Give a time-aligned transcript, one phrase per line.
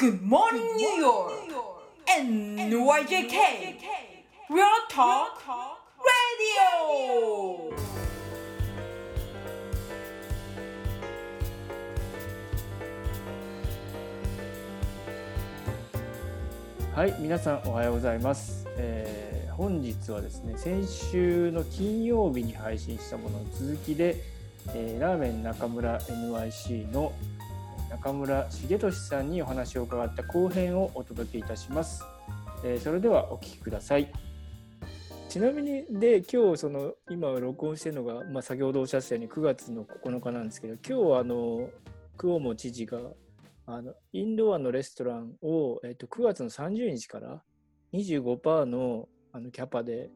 [0.00, 1.30] Good morning, New York!
[2.08, 3.36] NYJK!
[4.48, 5.44] Real Talk
[6.00, 7.74] Radio!
[16.94, 18.66] はい、皆さんおはようございます。
[18.78, 24.16] えー本日はですね、先週の金曜日に配信したものの続きで、
[24.68, 27.12] えーラーメン中村 NYC の
[27.90, 32.04] 中村重俊さんにお話を伺った後編をお届けいたします。
[32.64, 34.12] えーそれではお聞きください。
[35.28, 41.68] ちなみにで今日その今録音してるのが、まあ、先ほどおっしゃってたように9月の9日なんですけど今日はあの
[42.16, 42.98] クオモ知事が
[43.66, 47.42] あのインドアのレストランを、えっと9月の30日から
[47.92, 50.10] 25%のあのキャパで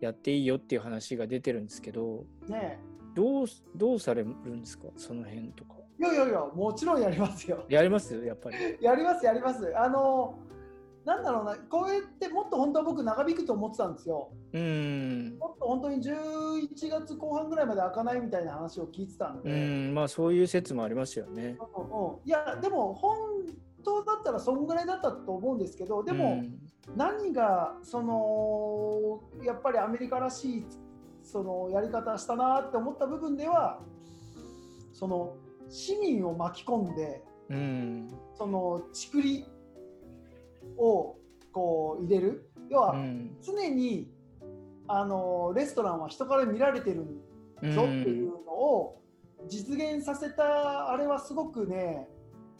[0.00, 2.78] やっていいよっていう話が出てるんですけどね
[3.14, 4.88] どうどうされるんですか？
[4.96, 5.81] その辺とか。
[6.02, 8.56] えいやいやいやもちろんやりますよやりますやっぱり。
[8.80, 10.38] やりますやりますあの
[11.04, 15.38] なんだろうなこうやってもっと本当は僕長引くと思ってたんですようーん。
[15.38, 21.56] もっと本当に11月後半ぐらいまで開かないみたいな話を聞いてたんうで、ん、まあそういう説もありますよね。
[21.76, 23.18] うんうんいやでも本
[23.84, 26.58] 当だったらそんぐらいだったと思うんですけどでも、うん
[26.96, 30.66] 何がそのやっぱりアメリカらしい
[31.22, 33.80] そのやり方したなって思った部分では
[34.92, 35.36] その
[35.72, 38.08] 市民を巻き込んでうん。
[38.34, 39.46] その竹林
[40.76, 41.16] を
[41.52, 43.36] こう入れる要はうん。
[43.42, 44.10] 常に
[44.86, 47.04] あのレストランは人から見られてる
[47.74, 49.00] ぞっていうのを
[49.48, 52.08] 実現させたあれはすごくね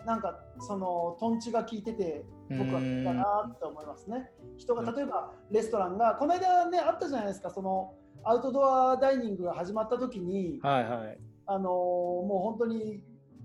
[0.07, 3.23] なんかそのトンチが効いてて僕は好きだな
[3.55, 4.31] って思いますね。
[4.57, 11.19] 人が例えばレストランがこの間ねあったじゃないですかそのアウトドアダイニングが始まった時にはいはい。
[11.47, 13.03] あのもう本当に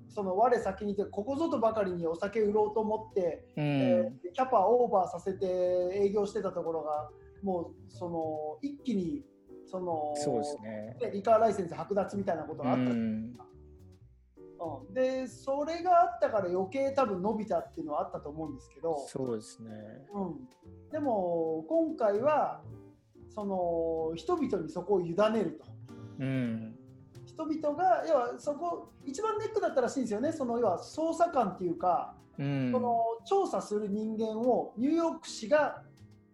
[0.09, 3.63] その我先にいてここぞとばかりにお酒売ろうと思って、うん。
[3.63, 7.09] えーキャパオーバーさせて営業してたところが
[7.43, 9.23] もうその一気に
[9.65, 10.95] そのそうですね。
[10.99, 13.37] でリカーライセンス剥奪みたいなことうがあった、うんん。
[14.93, 19.69] でそれがあったから余計多分伸びたっていうのはあったと思うんですけど、そうですね。
[20.13, 20.47] うん、
[20.91, 22.61] でも今回は
[23.29, 25.65] その人々にそこを委ねると
[26.19, 26.76] うん。
[27.37, 32.71] 人々が要はそこ一番ネックだったらしいんですよねその要は捜査官っていうか、うん。
[32.71, 35.83] その調査する人間をニューヨーク市が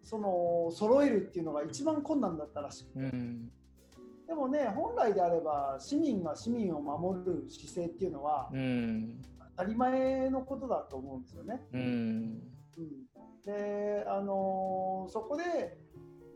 [0.02, 3.50] その揃えるっていうのが一番困難だったらしくて、うん。
[4.26, 9.20] でもね本来であれば市民が市民を守る姿勢っていうのはうん。
[9.56, 11.60] 当たり前のことだと思うんですよね。
[11.72, 11.82] うん。
[12.76, 15.83] うん、であのーそこで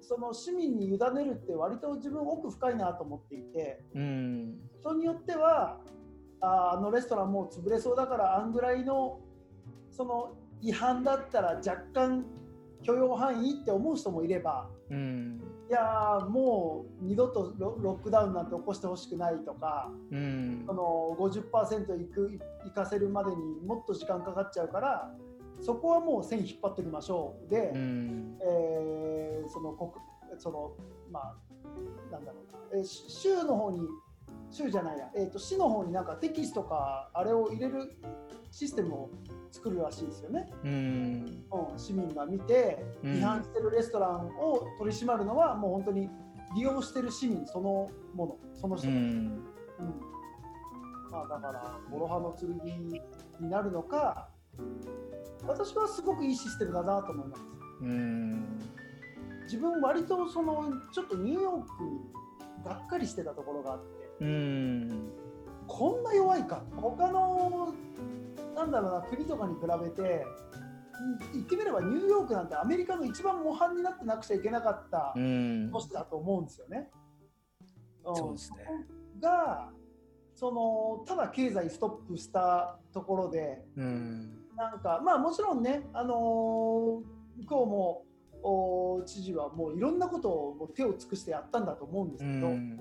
[0.09, 4.55] その市民に委ねるって割と自分奥深いなと思っていてうん。
[4.81, 5.81] 人によっては
[6.41, 9.21] ああのレストランもう潰れそうだからあんぐらいの
[9.91, 10.33] その
[10.63, 12.25] 違反だったら若干
[12.83, 15.43] 許容範囲って思う人もいればうん。
[15.69, 20.73] いやーもう二度とロロックダウンなんて起こしてほしくないとかうんそ。
[20.73, 22.33] の50%いく
[22.67, 23.37] いかせるまでに
[23.67, 25.13] もっと時間かかっちゃうから
[25.61, 27.51] そこはもう線引っ張っておきましょう。
[27.51, 28.39] で、うん。
[28.43, 29.91] えーその国
[30.39, 30.73] その
[31.11, 31.35] まあ
[32.13, 33.81] なんだろうな、えーし州の方に
[34.51, 37.97] 州じゃないや、えー、と市の方になんかテキストかあれを入れる
[38.51, 39.11] システムを
[39.51, 40.71] 作るらしいですよね、うん。
[41.73, 43.17] うん、市民が見てうん。
[43.17, 46.09] 違反してるレストランを取り締まるのはもう本当に
[46.55, 48.39] 利用してる市民そのもの。
[48.55, 48.99] その人、ううん。
[48.99, 49.43] ん。
[51.11, 53.01] まあ、だから諸刃の剣に
[53.51, 54.29] なるのか
[55.47, 57.43] 私はすごくいいシステムだなと思います。
[57.83, 58.59] うん。
[59.45, 65.11] 自分割とそのちょっとニューヨークにがっかりしてたところがあってうん。
[65.67, 67.75] こんな弱いか他の
[68.55, 70.27] なんだろうな国とかに比べて
[71.01, 75.71] うん言ってみればニューヨークなんてアメリカの一番模範になってなくちゃいけなかったうん。
[75.73, 76.91] 都市だと思うんですよね。
[78.13, 78.59] んそうですね。
[79.21, 79.71] が
[80.35, 84.38] そのただ経済ストップしたところでうん。
[84.59, 88.05] なんかまあもちろんね、あのー向こうも
[88.43, 92.81] お知事はもういろんなことをもう手を尽くしてやったんだと思うんですうけど、ん。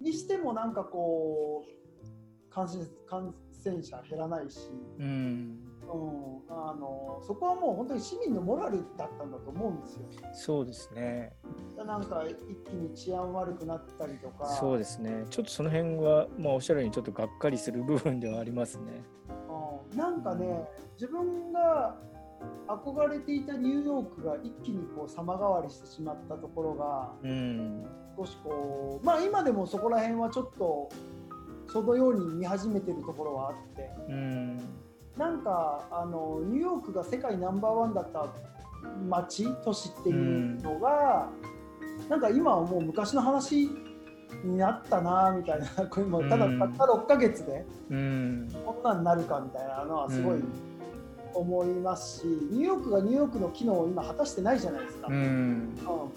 [0.00, 3.34] にしてもなんかこう感染感
[3.64, 5.04] 染者減らないし、うん。
[5.04, 10.02] うんあのそこはもう本当に市民のモラルだったんだと思うんですよ。
[10.32, 11.32] そうですね。
[11.76, 15.24] なんか一気に治安悪くなったりとか、そうですね。
[15.28, 19.02] ちょっとその辺は、まあ、おっしゃるように、ちょっとがっかりする部分ではありますね。
[19.90, 21.96] うんなんかね、自分が
[22.68, 27.84] 憧れていたニューヨークが一気にこう様変わりしてしまったところがうん。
[28.16, 30.90] 少しこうまあ今でもそこら辺はちょっと
[31.68, 34.56] そのように見始めてるところはあってうん。
[35.16, 38.26] なんかあのニューヨークが世界ナンバーワンだった
[39.08, 41.30] 街都市っていうのが、
[42.08, 43.70] なんか今はもう昔の話
[44.44, 46.58] になったなみたいな これもただうん。
[46.58, 48.48] たった6ヶ月でうん。
[48.64, 50.42] こんなんになるかみたいなのはすごい
[51.34, 55.14] 思いますし、ニューヨークがニューヨークの機能を今果たしてないじゃないですか、うん。
[55.14, 55.68] うん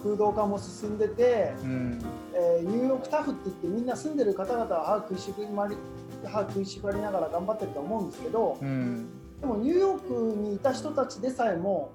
[0.04, 2.00] 空洞化も進んでて、うん。
[2.34, 5.78] えーニューヨークタフって言ってみんな住んでる方々は歯食いしばり
[6.26, 9.08] 歯食いしばりながら頑張ってると思うんですけど、うん。
[9.40, 11.92] でもニューヨークにいた人たちでさえも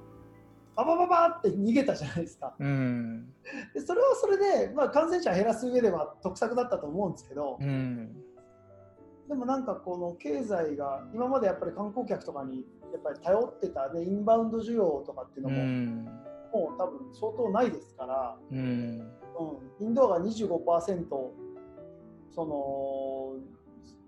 [0.77, 3.33] ババババって逃げたじゃないですかうん
[3.75, 8.17] でそれはそれで、まあ、感染者減らす上では得策だったと思うんですけどうん
[9.29, 16.05] でもなんかこの経済が今までやっぱり観光客とかにやっぱり頼ってた、ね、インバウンド需要とかっていうのも、ん
[16.53, 19.09] もう多分相当ないですから、うん、
[19.81, 21.07] インドアが25%
[22.35, 22.45] そ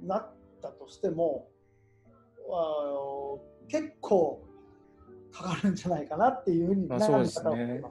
[0.02, 1.48] のなったとしても
[2.50, 3.38] あ
[3.68, 4.42] 結構
[5.32, 7.82] かかるんじゃないかなっていうふうにまあそうですね。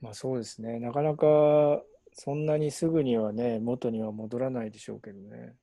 [0.00, 0.78] まあそうですね。
[0.78, 1.82] なかなか
[2.12, 5.54] そんなにすぐにはね元には戻らないでしょうけどね。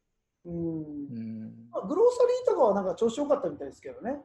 [0.46, 0.82] うん。
[0.82, 1.54] うん。
[1.72, 4.18] まあ、グローサリーとかはなんか調子良かったみたいですけどね。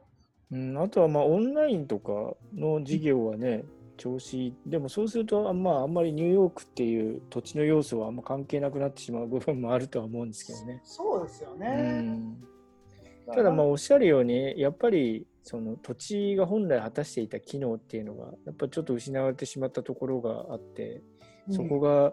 [0.50, 3.64] うん、あとはまあオンラインとかの事業はね、
[3.99, 4.55] 調子いい。
[4.66, 10.81] でもそうするとあ,、まあ、あんまりニューヨークっていう土地の要素はあんま関係なくなってしまう部分もあるとは思うんですけどね。
[10.84, 11.69] そうですようね。
[11.69, 12.38] ん、
[13.34, 21.02] ただまあおっしゃるようにやっぱりその土地が本来果たしていた機能っていうのがやっぱちょっと失われてしまったところがあって
[21.50, 22.12] そこが、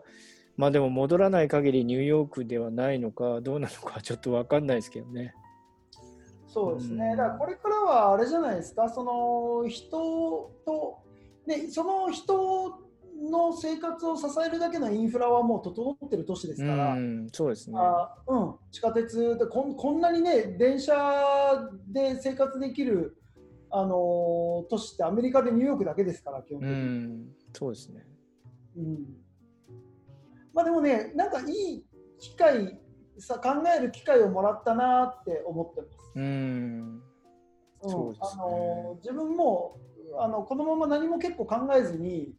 [0.55, 5.33] まあでも戻らない限りニューヨークではないのかどうなのかちょっと分かんないですけどね。
[6.47, 7.17] そうですね、うん。
[7.17, 10.99] だからこれからはあれじゃないですか、その人と、
[11.45, 12.84] ね、その人
[13.15, 17.77] の生活を支えるだけのインフラはもう整ってる都市ですから、うん、そうですね。
[17.79, 23.17] あうん、地下鉄でこんこんなにね、電車で生活できる、
[23.69, 26.75] あの都市ってアメリカでニューヨークだけですから、基本う的に。
[26.75, 28.05] ん、そうですね。
[28.77, 28.97] うん
[30.53, 31.85] まあでもね、なんかいい
[32.17, 32.79] 機会
[33.17, 36.11] さ、考える機会をもらったなって思ってます。
[36.15, 39.77] うん、うんそうですねあの自分も
[40.17, 42.33] あのこのまま何も結構考えずに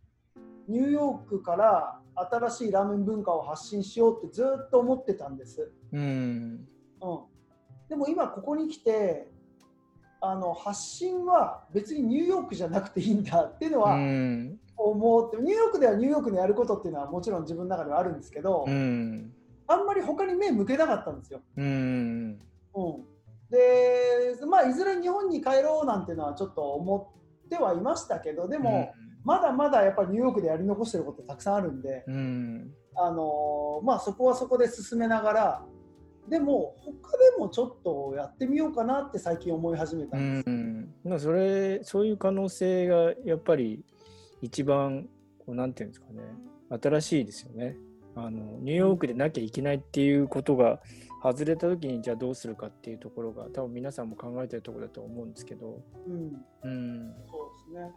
[0.68, 7.20] ニューヨークから新しいラーメン文化を発信しようってずっと思ってたんです、うん、うん、
[7.88, 9.28] でも今ここに来て
[10.20, 19.32] あの発信は別にニューヨークじゃなくていいんだっていうのうはん、思ってニューヨークではニューヨークでやることっていうのはもちろん自分の中ではあるんですけど、うん、
[19.66, 21.40] あんまり他に目向けなかったんですよ。
[21.56, 22.38] うん、
[22.74, 23.04] うん、
[23.50, 27.12] で、まあ、いずれ日本に帰ろうなんていうのはちょっと思
[27.44, 28.92] ってはいましたけどでも、
[29.26, 35.64] まだまだやっぱりニューヨークでやり残してることたくさんあるんで、うん、あのまあ、そこはそこで進めながら
[36.28, 40.50] でも他でもちょっとやってみようかなって最近思い始めたうんです。
[40.50, 43.84] ん、まあそれそういう可能性がやっぱり
[44.42, 45.08] 一番
[45.44, 46.22] こうなんていうんですかね。
[46.80, 47.76] 新しいですよね。
[48.14, 50.80] あのニューヨークでなきゃいけないっていうことが
[51.22, 56.14] 外れた時にじゃあどうするかっていうところが多分皆さんも考えてるところだと思うんですけど、うん。
[56.62, 57.92] うん、そうですね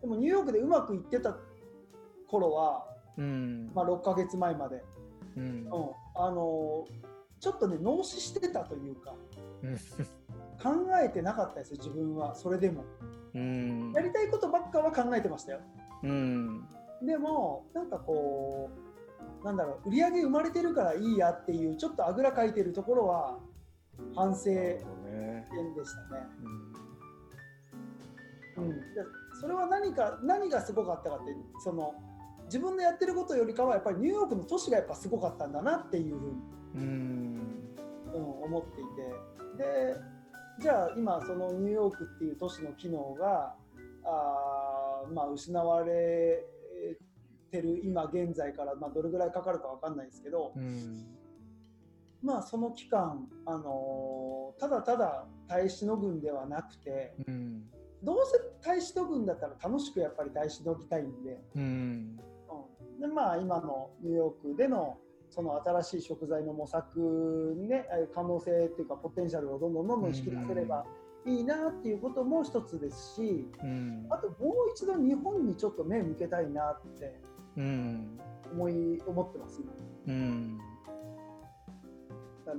[0.00, 1.36] でもニューヨークでうまくいってた
[2.28, 2.86] 頃は、
[3.18, 4.82] うん、まあ、6ヶ月前まで、
[5.36, 5.44] うん。
[5.44, 5.70] うん、
[6.14, 6.86] あの
[7.40, 9.14] ちょっとね脳死してたというか
[9.62, 9.76] うん。
[10.62, 12.84] 考えてなかったですよ自分はそれでも。
[13.34, 13.92] うん。
[13.94, 15.60] やりたいことばっかは考えてましたよ。
[16.02, 16.66] うん。
[17.02, 18.70] でもなんかこ
[19.42, 23.38] うなんだろう売り上げ生まれてるからいいやっていうちょっとあぐらかいてるところは
[24.14, 25.46] 反省ね。
[25.50, 26.26] 点でしたね、
[28.56, 28.64] うん。
[28.64, 28.76] うん、で
[29.40, 31.94] それは何か何がすごかったかってその
[32.44, 36.36] 自分のやってることよりかはやっぱりニューヨークの都市がやっぱすごかったんだなっていうふうに、
[36.74, 37.66] うん
[38.12, 39.64] うん、思っていて。
[39.64, 39.96] で
[40.60, 43.54] じゃあ今そのニューヨークっていう都市の機能が
[44.04, 46.44] あー、まあ、失われ
[47.50, 51.06] てる今現在から、まあ、どれぐらいかかるか分かんないですけど、うん。
[52.22, 57.62] まあ、その期間、あのーただただ耐えしのぐんではなくてうん
[58.02, 61.62] どうせ耐えしのぐんだったら楽しくやっぱり耐えしのぎたいんで,、うん。
[62.96, 63.00] うん。
[63.00, 64.98] でまあ、今のニューヨークでの
[65.30, 70.84] その新しい食材の模索にねえー可能性っていうかポテンシャルをどんどんどんどん引き出せれば
[71.24, 74.06] いいなっていうことも一つですしうん。
[74.10, 77.20] あともう一度日本にちょっと目向けたいなって
[77.56, 78.18] うん。
[78.52, 80.14] 思い思ってます今。
[80.14, 80.58] うん。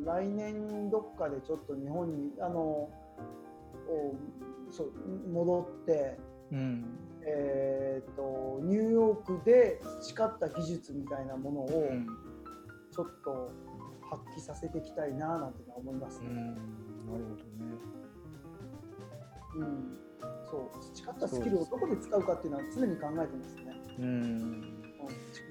[0.06, 2.90] 来年どっかでちょっと日本にあのお
[4.72, 4.92] そう
[5.30, 6.20] 戻って、
[6.52, 6.86] うん。
[7.24, 12.08] えー、とニューヨークで培った技術みたいなものをうん。
[12.92, 13.52] ちょっと
[14.10, 16.28] 発揮させていきたいななんて思いますね。
[16.28, 16.36] うん。
[16.36, 16.56] なる
[17.08, 17.42] ほどね。
[19.54, 19.98] うん、
[20.50, 23.82] そう培ったスキルをどこで使うかっていうのは常に考えてますね。
[24.00, 24.06] うん。
[24.06, 24.84] うん。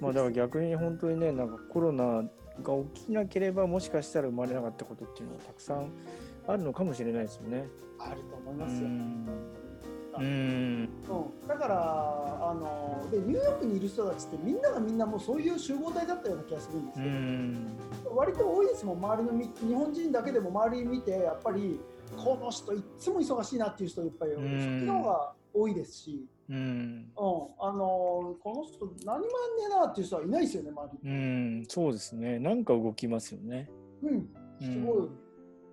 [0.01, 2.23] まあだから逆に本当にねなんかコロナ
[2.63, 5.93] が起きなければもしかしたら生まれなかったことっていうのはたくさん
[6.47, 7.69] あるのかもしれないですよね。
[7.99, 8.89] あると思いうまんすよ。
[8.89, 9.51] うん。
[10.19, 10.89] うん、
[11.47, 17.11] だからあのでニューヨークにいる人たちってみんながみんなもうそういう集合体だったような気がするんですうよ。
[17.11, 17.67] ん。
[18.15, 21.81] 割と多いですもん周りのみ日本人だけでも周り見てやっぱり
[22.17, 26.57] この人いっつも忙しいなっていう人いっぱいいる、うんそっちの方が多いですし、うん。
[26.57, 29.29] うん、あのこの人何もやんね
[29.67, 31.11] えなっていう人はいないですよね周り。
[31.11, 31.65] うん。
[31.69, 32.39] そうですね。
[32.39, 33.71] なんか動きますよね。
[34.03, 34.29] うん、
[34.61, 35.09] すごい、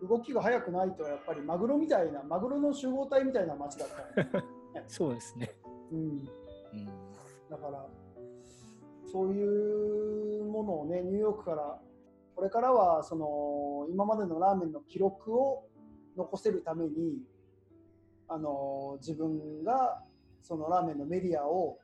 [0.01, 3.89] 動きが速くないとやっぱりマグロみたいなマグロの集合体みたいな街だっ
[4.31, 4.43] た、
[4.87, 5.51] そうですね。
[5.91, 6.85] うん、うん。
[7.49, 7.87] だから
[9.11, 11.79] そういうものをねニューヨークから
[12.35, 15.65] これからはその今までのラーメンの記録を
[16.15, 17.23] 残せるために
[18.27, 20.03] あの自分が
[20.41, 21.79] そのラーメンのメディアを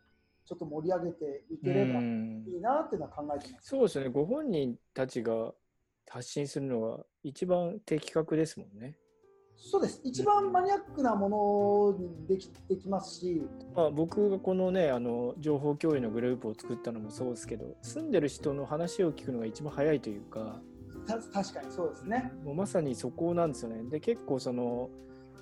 [0.46, 2.44] ちょっと盛り上げていければうん。
[2.48, 3.70] いいなっていうのは考えてます。
[3.70, 4.10] そうですね。
[4.10, 5.54] ご本人たちが
[6.10, 8.98] 発信するのが一番的確ですもんね。
[9.56, 13.44] そうです一番マニアックなものにできできますし、
[13.76, 20.60] まあ、僕がこのねあの情報共有のグループを作ったのもそうですけど住んでる人の話を聞くのが一番早いというか
[21.06, 22.32] た確かにそうですね。
[22.44, 23.84] もうまさにそこなんですよね。
[23.90, 24.90] で結構その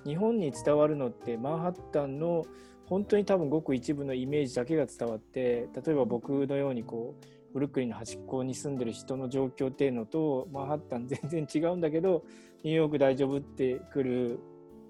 [0.04, 2.44] 日本に伝わるのってマンハッタンの
[2.86, 12.24] 本当に多分ごく一部のイメージだけが伝わって例えば僕のようにこうブルックリンの端っこに住んでる人の状況っていうのとマンハッタン全然違うんだけど
[12.62, 14.38] ニューヨーク大丈夫って来る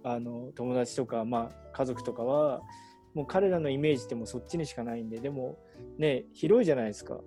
[0.04, 2.61] あの友達とか、まあ、家族とかは
[3.14, 5.59] もう彼らのイメージってもそっちにしかないんででも
[5.99, 7.21] ね広いじゃないですか。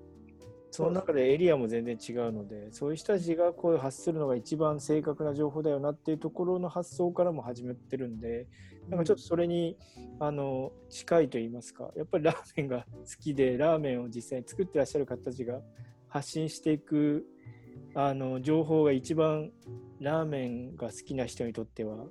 [0.75, 8.45] その中でエリアも全然違うのでそういう人たちが声を発するのが一番正確な情報だよなっていうところの発想からも始めてるんで
[8.89, 9.77] なんかちょっとそれに
[10.19, 12.85] あの近いと言いますかやっぱりラーメンが好
[13.21, 15.61] きでラーメンを実際に作ってらっしゃる方たちが
[16.09, 17.25] 発信していく
[17.93, 19.51] あの情報が一番
[20.01, 22.05] ラーメンが好きな人にとっては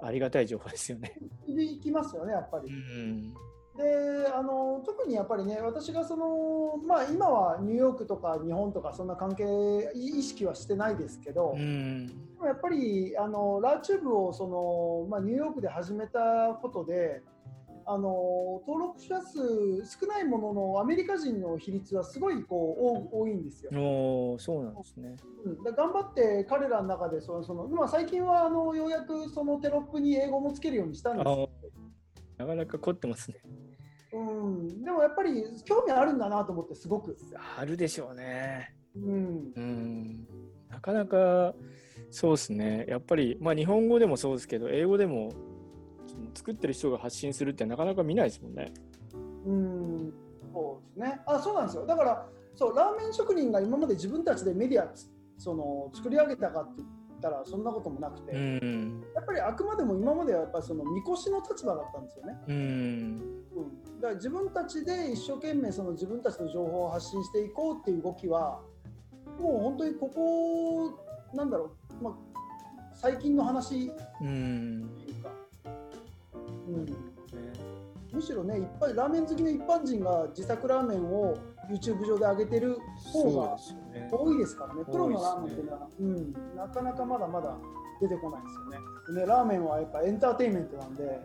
[0.00, 1.18] ありがたい情報ですよね。
[1.48, 2.72] でいきますよねやっぱり。
[2.72, 3.34] うん
[3.76, 9.44] であの特にやっぱりね私がその、まあ、今はニューヨークとか日本とかそんな関係
[9.94, 17.22] 意識はしてないですけど、うんでもやっぱりあのラーチューブをその、まあ、ニューヨークで始めたことで
[17.86, 19.38] あの登録者数
[19.84, 23.70] 少ないもののアメリカ人の比率はすごいこう多多いんですよ。
[23.72, 25.16] おーそうなんですね。
[25.44, 31.50] うん、で頑張って彼らの中でそのその今最近はあのようやくそのテロップに英語もつけるようにしたんですけど
[32.36, 33.38] なかなか凝ってますね。
[34.12, 37.16] うん、でもやっぱり興味あるんだなと思ってすごく。
[37.56, 38.74] あるでしょうね。
[38.96, 40.26] うんうん
[40.70, 41.54] なかなか
[42.10, 42.86] そうですね。
[42.88, 45.32] やっぱり、まあ、日本語でもそうですけど、英語でも
[46.34, 48.72] 作ってる人が発信するってなかなか見ないですもんね。
[49.46, 50.12] うん、
[50.52, 51.20] そうですね。
[51.26, 51.86] あ、そうなんですよ。
[51.86, 56.86] だから、そう、ラーメン職人が今まで自分たちでメディアつその作り上げたかって言
[57.28, 59.04] ったらそんなこともなくて、うん。
[59.14, 62.38] やっぱりあくまでも今まではやっぱりその見越しの立場だったんですよね。
[62.46, 62.54] うん。
[62.54, 68.60] うん、だから自分たちで一生懸命その自分たちの情報を発信していこうっていう動きは、
[69.40, 70.92] もう本当にここ
[71.34, 72.14] なんだろう、まあ
[72.94, 73.90] 最近の話
[74.20, 74.90] うん。
[74.98, 75.30] っていうか。
[76.68, 77.14] うん
[78.12, 81.36] むしろね、いっぱいラーメン好きの一般人が自作ラーメンを
[81.70, 82.78] YouTube 上で上げてる
[83.12, 83.56] 方が。
[84.10, 87.56] 多いですからね、プロのラーメンっていうのは、うん、なかなかまだまだ
[88.00, 88.78] 出てこないですよね。
[89.08, 91.20] でねラーメンはやっぱエンターテインメントなんで、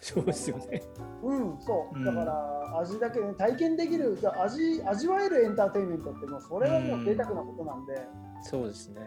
[0.00, 0.82] そうですよね。
[1.22, 8.06] うん、そうう、んだから味だけで体験できる、味味わえるエンターテインメントって、もうそれはもう贅沢なことなんで、
[8.42, 9.00] そうですね。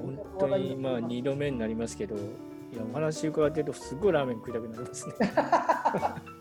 [0.00, 2.18] うん、本当にまあ2度目になりますけど、い
[2.76, 5.14] やお話伺ってるとすごいラーメン食いたくなりますね。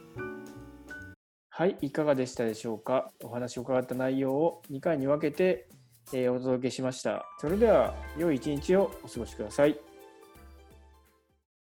[1.60, 3.12] はい、いかがでしたでしょうか？
[3.22, 5.68] お話を伺った内容を2回に分けて、
[6.14, 7.26] えーお届けしました。
[7.38, 9.78] それでは良い一日をお過ごしください。